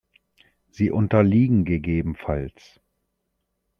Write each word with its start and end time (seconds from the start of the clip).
Sie 0.71 0.89
unterliegen 0.89 1.63
ggf. 1.63 2.27